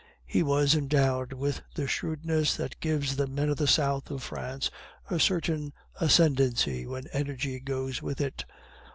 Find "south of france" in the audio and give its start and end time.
3.67-4.71